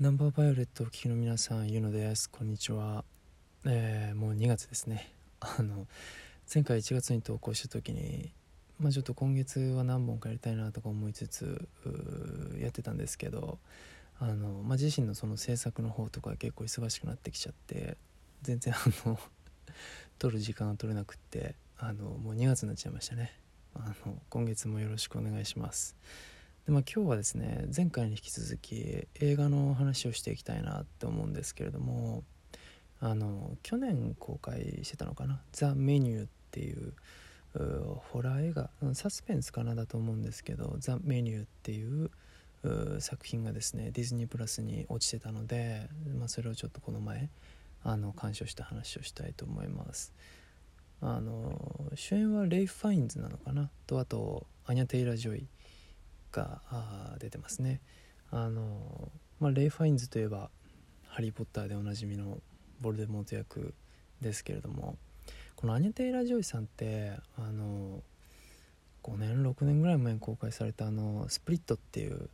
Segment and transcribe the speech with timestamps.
[0.00, 2.30] ナンバーバイオレットをお聞きの皆さん、ゆのです。
[2.30, 3.02] こんにちは。
[3.66, 5.12] えー、もう2月ですね。
[5.40, 5.88] あの、
[6.54, 8.30] 前回1月に投稿した時に、
[8.78, 11.68] まあちょっと今月は何本かやりたいなとか思いつつ、
[12.60, 13.58] やってたんですけど、
[14.20, 17.96] あの、まあ、自身のその制作の方とか結構忙しくなってきちゃって、
[18.42, 19.18] 全然あの
[20.20, 23.32] 撮る時間が取れなくって、あの、もう2月になっちゃいましたね。
[23.74, 25.96] あの、今月もよろしくお願いします。
[26.68, 32.24] で、まあ、今日はですね前回に引き続き映画の話をしていきたいなって思うんですけれども
[33.00, 36.92] あの去年公開してたのかな「ザ・メニュー」っていう
[38.12, 42.10] ホラー映画サスペンスかなだと思うんですけど「ザ・メニュー」っていう
[43.00, 45.88] 作品がですねディズニープラスに落ちてたので、
[46.18, 47.30] まあ、それをちょっとこの前
[47.82, 50.12] あの鑑賞した話をしたいと思います。
[51.00, 53.70] あの主演はレイ・ファインズなのかな？
[53.86, 55.46] とあとアニャ・テイラ・ジョイ。
[56.32, 57.80] が出てますね。
[58.30, 59.10] あの、
[59.40, 60.50] まあ、レイ・ファインズといえば
[61.06, 62.40] 「ハリー・ポッター」でおなじみの
[62.80, 63.74] ヴォルデモート役
[64.20, 64.96] ですけれども
[65.56, 68.02] このアニャ・テイラー・ジョイさんってあの
[69.02, 72.28] 5年6年ぐらい前に公開されたあの「スプリット」っていう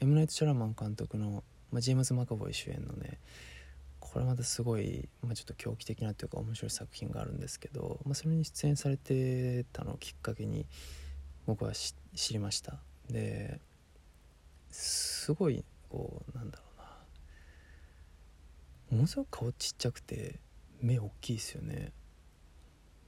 [0.00, 3.18] エムナイト・シャラマン監督の、まあ、ジェームズ・マカボイ主演のね
[3.98, 10.66] これまたすごい、まあ、ちょっと狂気的なというか面白い作品があるんですけど、まあ、それに出演されてたのをきっかけに
[11.46, 12.80] 僕は知りました。
[13.12, 13.60] で
[14.70, 16.80] すごいこうなんだろう
[18.92, 18.96] な。
[18.96, 20.40] ものすごく顔ちっちゃくて
[20.80, 21.92] 目大きいですよね。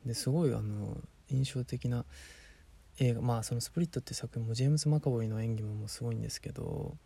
[0.04, 0.96] ですごいあの
[1.28, 2.04] 印象的な
[2.98, 6.96] 映画まあその「スプリット」っていう作品もジェームズ・マカボイの演技ももすごいんですけど、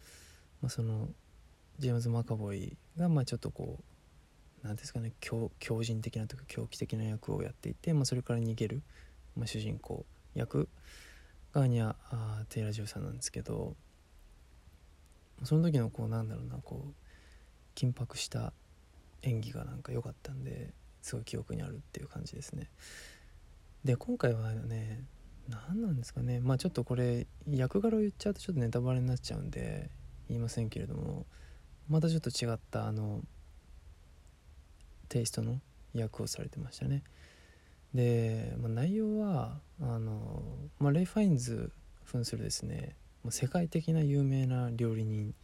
[0.62, 1.08] まあ、その
[1.78, 3.78] ジェームズ・マカボイがまあちょっとこ
[4.64, 8.82] う何ですかね強強靭的なというか狂気的な役をやっていて、まあ、それから逃げる、
[9.36, 10.68] まあ、主人公役。
[11.56, 13.76] ガーニャあテイラジオさんなんですけど
[15.42, 16.92] その時のこうなんだろうなこう
[17.74, 18.52] 緊迫した
[19.22, 22.68] 演技がなんか良かったんですごい記憶にあるっていう感じですね。
[23.84, 25.02] で今回はね
[25.48, 26.40] 何なんですかね。
[26.40, 29.88] まあちょっとこれ役柄を言っちゃうとちょっとネタバレになっちゃうんで
[30.28, 31.24] 言いませんけれども
[31.88, 33.22] またちょっと違ったあの
[35.08, 35.58] テイストの
[35.94, 37.02] 役をされてましたね。
[37.96, 40.42] で、まあ、内容はあの、
[40.78, 41.72] まあ、レイ・ファインズ
[42.04, 42.94] 扮するですね
[43.30, 45.34] 世界的な有名な料理人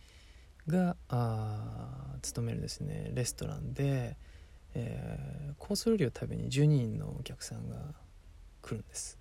[0.69, 4.17] があ勤めるですねレストランで、
[4.75, 7.77] えー、コース料理を食べに12人のお客さんが
[8.61, 9.19] 来るんです。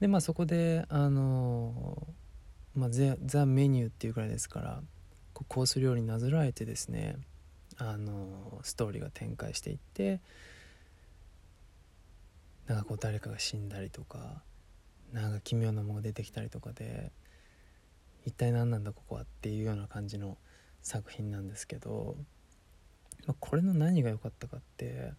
[0.00, 2.06] でまあそこであの
[2.74, 4.82] まあ、ザ・ザメニューっていうくらいですから
[5.32, 7.16] コース料理になぞらえてですね
[7.76, 10.20] あのストーリーが展開していって
[12.68, 14.42] なんかこう誰かが死んだりとか
[15.12, 17.10] なんか奇妙なものが出てきたりとかで
[18.26, 20.36] 一体何なんだここはっていうような感じの
[20.82, 22.16] 作品なんですけど、
[23.26, 25.12] まあ、これの何が良かったかって、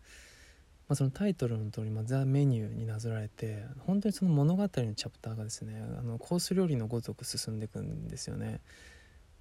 [0.88, 8.62] まあ、そのタイトルの通り、まあ、ザ・メニューになぞらえて本当にその物語のチャプターがですねあのコース料理のごとく進んでいくんですよね。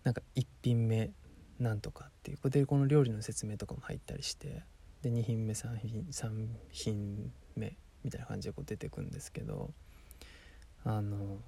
[0.05, 1.11] なんか1品目
[1.59, 4.63] なんとかっていうでこの料理の説明とかも入ったりして
[5.03, 7.77] で2品目3品 ,3 品目
[8.09, 9.71] みたいな感じでこう出てくんですけど
[10.83, 11.39] あの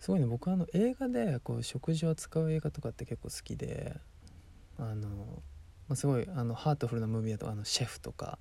[0.00, 3.96] すごいね僕はあの映画でこう食事を扱う映画とかって結構好きで
[4.80, 5.08] あの、
[5.88, 8.40] まあ、すごいあのハートフルなムービーだとあのシェフとか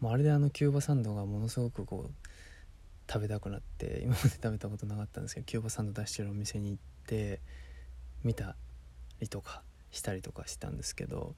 [0.00, 2.30] もうあれであのキューバサンドがものすごくこう
[3.10, 7.40] 食べたくなって 今まで食べたことなかったんですけどキューバサンド出してるお店に行って
[8.24, 8.56] 見た
[9.20, 11.34] りとかしたりとかしたんですけど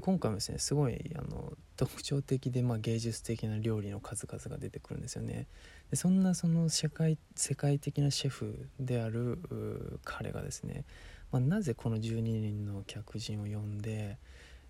[0.00, 5.46] 今回もですねすごいあの特徴的で、まあ、芸術的な料理の数々が出てくるんですよね。
[5.90, 10.84] でそんなその社会世界的なシェフである彼がですね、
[11.32, 14.18] まあ、なぜこの12人の客人を呼んで、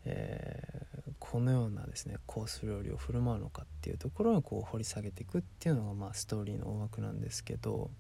[0.05, 7.91] えー、このようなですねコース料理を振る舞うのかっていうところをこう掘り下げていくっていうのが、まあ、ストーリーの大枠なんですけど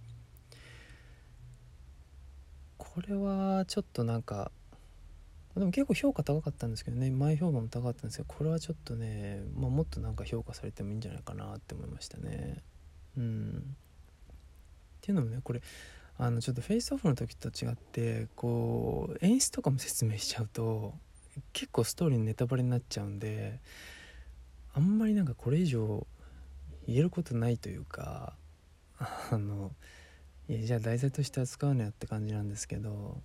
[2.77, 4.51] これはちょっとなんか
[5.59, 12.63] でも結構評価高かったんですけどね前評判も高かったんですけどこれはちょっとね、まあ、もっとなんか評価されてもいいんじゃないかなって思いましたね。
[13.17, 13.77] うん。
[14.99, 15.63] っていうのもねこれ
[16.19, 20.95] あのちょっとフェイスオフの時と違ってこう演出とかも説明しちゃうと
[21.53, 23.61] 結構ストーリーのネタバレになっちゃうんで
[24.75, 26.07] あんまりなんかこれ以上
[26.87, 28.35] 言えることないというか
[28.99, 29.71] あの
[30.49, 33.21] いやじゃあ題材として扱うのやって感じなんですけど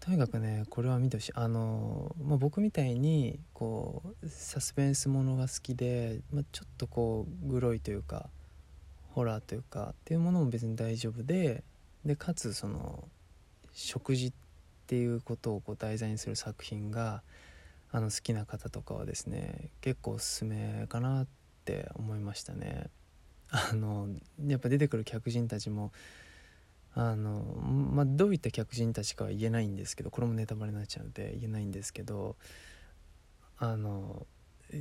[0.00, 8.30] とにかくねこれは見てほしいあの、まあ、僕みたいにこうサスペンスものが好きで、まあ、ちょっとこうグロいというか
[9.10, 11.62] ホラーというかっていうものも別に大丈夫で
[12.04, 13.04] でかつその
[13.72, 14.32] 食事っ
[14.86, 17.22] ていうことをこう題材にする作品が
[17.92, 21.26] あの好きな方とかはですね結構おすすめかなっ
[21.64, 22.86] て思いましたね。
[23.50, 24.08] あの
[24.46, 25.92] やっぱ出てくる客人たちも
[26.94, 27.42] あの、
[27.92, 32.36] まあ、どういった客人たちかは言えないんですけどこれもネタバレになっちゃうので言えないんですけど
[33.58, 34.26] あの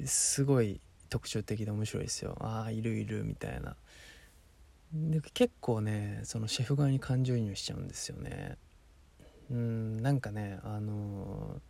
[0.06, 0.80] すごい
[1.10, 2.38] 特徴的で面白いですよ。
[2.40, 3.76] ああいるいるみたいな。
[4.94, 8.58] で結構ねそのシェフ側に感情移入しちゃうんですよね。
[9.52, 11.62] うんなんかねあの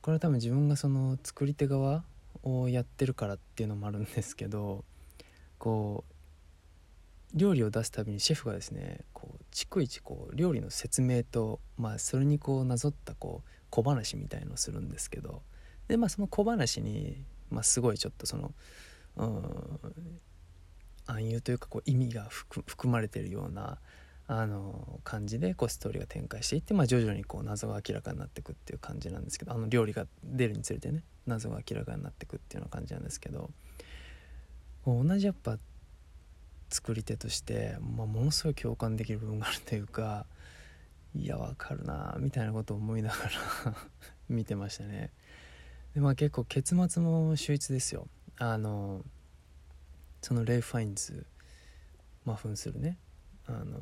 [0.00, 2.04] これは多分自分がその作り手側
[2.42, 4.84] をやってるからっていうのもあるんですけど
[5.58, 9.00] こう料理を出すたびにシェフがですね
[9.50, 15.42] 逐一こう料理の説明と、まあ、それにこうなぞったこう小話みたいのをするんですけど
[15.88, 18.52] でまあその小話に、まあ、すごいちょっとその
[19.16, 19.80] うん
[21.06, 23.78] 暗喩というかこう意味が含まれてるような
[24.28, 33.50] あの感じでこうストーリーが展開していって、まあ、徐々にこう謎が明らかになっていくっていう感じなんですけどあの料理が出るにつれてね謎が明らかになっていくっていうような感じなんですけど
[34.86, 35.58] 同じやっぱ
[36.70, 40.26] 作り手として、まあ、ものすごい共感できる部分があるというか
[41.14, 43.76] いやわかるなみたいなことを思いながら
[44.28, 45.10] 見てましたね。
[45.94, 48.08] でまあ結構結末も秀逸ですよ。
[48.38, 49.04] あの
[50.22, 51.26] そのレイ・ファインズ
[52.24, 52.96] まあ扮するね
[53.46, 53.78] あの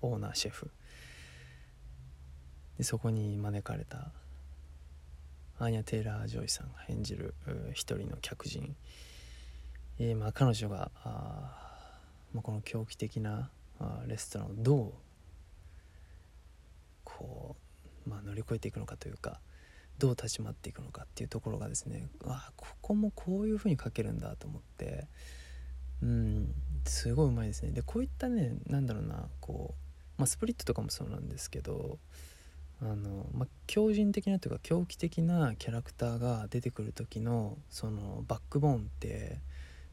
[0.00, 0.70] オーナーシェフ。
[2.78, 4.12] でそこに招かれた
[5.58, 7.34] アーニャ・テイラー・ジョイさんが演じる
[7.72, 8.76] 一人の客人、
[9.98, 11.65] えー、まあ、彼女があ、
[12.36, 13.48] まあ、この狂気的な
[14.06, 14.92] レストランをどう
[17.02, 17.56] こ
[18.06, 19.40] う、まあ、乗り越えていくのかというか
[19.98, 25.06] どう立ち回っていくのかっていうところがですねあここもこういうふうに描けるんだと思って
[26.02, 26.52] うん
[26.84, 27.70] すごいうまいですね。
[27.70, 29.74] でこういったね何だろうなこ
[30.18, 31.98] う、まあ、スプリットとかもそうなんですけど
[32.82, 39.38] あの、まあ、強靭的なというか狂気的なキャラクターが出てくる時のそのバックボーンって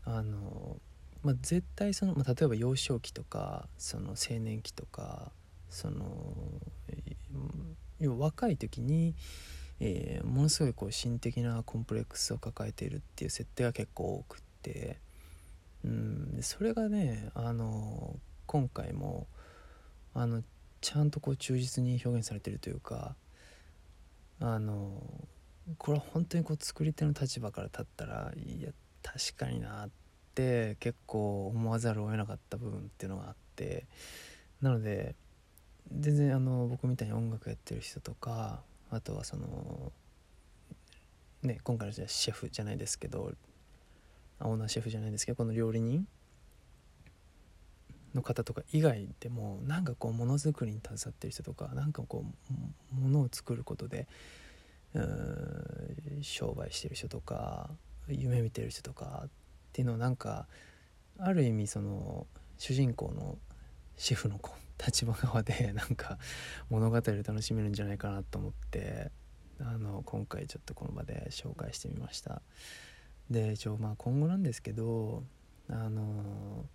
[0.06, 0.78] あの、
[1.23, 5.31] まあ、絶対その、まあ、例えば幼少期とかその青年期とか
[5.69, 6.01] その
[7.99, 9.15] 要は若い時に、
[9.79, 14.97] えー、ものすごいこう心的なコンプレックスを抱えているっていう設定が結構多くて。
[15.85, 18.15] うんそれがねあの
[18.45, 19.27] 今回も
[20.13, 20.43] あの
[20.81, 23.15] ちゃんとこう忠実に表現されてるというか
[24.39, 25.01] あの
[25.77, 28.69] これは本当にこう作り手の立場から立ったらいや
[29.01, 30.02] 確かになって
[30.35, 33.85] 結構思わざるを得なかった部分っていうのがあって
[34.62, 35.15] なので
[35.91, 39.91] 全然あの僕みたいに音楽やってる人とかあとはその
[41.44, 43.33] ね今回のじゃシェフじゃないですけど
[44.39, 46.07] オーナーシェフじゃないですけどこの料理人
[48.13, 52.24] の方とか以外でもなんかこうものづくりに携わってる人とかなんかこ
[52.91, 54.07] うものを作ることで
[56.21, 57.69] 商売してる人とか
[58.07, 59.27] 夢見てる人とか
[59.73, 60.47] っていうのなんか
[61.17, 62.27] ある意味その
[62.59, 63.39] 主人公の
[63.97, 64.39] シェフの
[64.85, 66.19] 立場側で なんか
[66.69, 69.11] 物語を楽しめるんじゃないかなと思って
[69.59, 72.43] あの今回ちょっとこの場で紹介してみました。
[73.31, 75.23] で一応まあ今後なんですけど
[75.69, 76.69] あの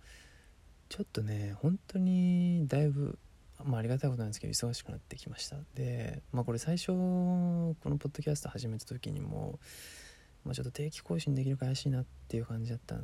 [0.89, 3.17] ちょっとね本当にだいぶ
[3.63, 9.59] まあ、ありがたいことなんですけど忙しくなってきましたでまあこれ最初このポッドキャスト始めた時にも、
[10.45, 13.01] まあ、ちょっと定期更新できるか怪しいなっていう感じだったの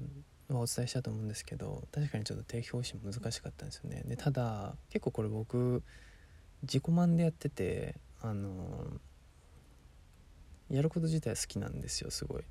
[0.57, 4.03] はお伝えしたと思うんですけど確かにちょっと定期更新難しかったんですよね。
[4.05, 5.83] でただ結構これ僕
[6.63, 8.99] 自己満でやっててあの
[10.69, 12.43] やること自体好きなんですよすごい。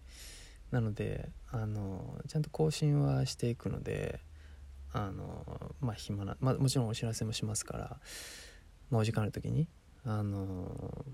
[0.71, 4.21] なのであのちゃんと更新はしていくので
[4.93, 8.01] あのまあ暇な、まあ、もちろんお知らせもしますから、
[8.91, 9.69] まあ、お時間ある時に
[10.05, 11.05] あの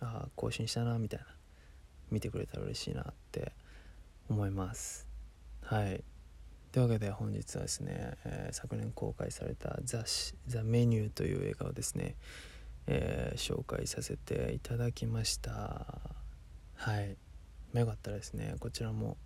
[0.00, 1.35] あ更新したなみたいな。
[2.10, 3.52] 見てくれたら嬉しいなって
[4.28, 5.06] 思います。
[5.62, 6.04] はい。
[6.72, 10.04] というわけで本日はですね、えー、昨年公開されたザ
[10.46, 12.16] 「ザ・メニュー」という映画をですね、
[12.86, 15.86] えー、紹介させていただきました。
[16.74, 17.16] はい。
[17.72, 19.18] よかったらですねこちらも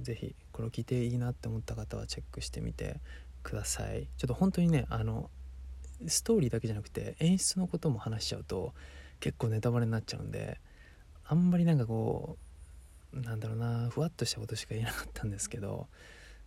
[0.00, 3.00] 是非これを聞いていいなって思った方はチェックしてみて
[3.42, 4.08] ください。
[4.16, 5.30] ちょっと本当にねあの
[6.06, 8.74] ストーリーだけじゃなくて演出のことも話しちゃうと
[9.20, 10.60] 結構ネタバレになっちゃうんで
[11.26, 12.36] あんまりなんかこ
[13.12, 15.86] うなんだろうなふわっとしたことしか言えなかったんですけど、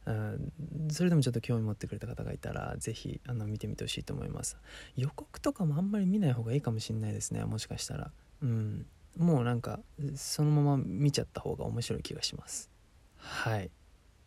[0.06, 0.52] うん、
[0.92, 4.58] それでもちょっと興味持ってくれた方がいたら是非あの見てみてほしいと思います。
[4.96, 8.12] 予告とかもあんまり見ない方がいいかもしんないですねもしかしたら。
[8.42, 8.86] うん。
[9.18, 9.80] もうなんか
[10.16, 12.70] そのまま見ちゃった方が面白い気がします。
[13.18, 13.72] はい。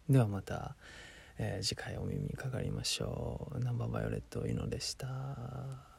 [0.09, 0.75] ではまた、
[1.39, 3.61] えー、次回お耳にかかりましょう。
[3.61, 5.90] ナンバーバイオレットゆのでした。